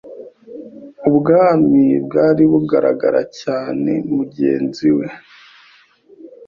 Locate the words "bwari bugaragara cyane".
2.05-3.91